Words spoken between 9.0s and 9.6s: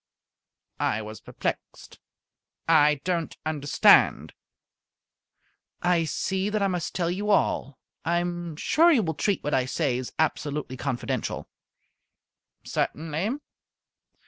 will treat what